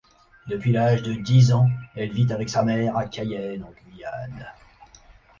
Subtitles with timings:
[0.47, 4.47] Depuis l'âge de dix ans, elle vit avec sa mère à Cayenne en Guyane.